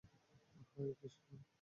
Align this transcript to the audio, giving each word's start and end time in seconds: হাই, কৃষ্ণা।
হাই, 0.71 0.89
কৃষ্ণা। 1.01 1.41